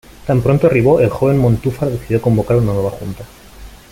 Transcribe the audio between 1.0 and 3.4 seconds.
joven Montúfar decidió convocar una nueva junta.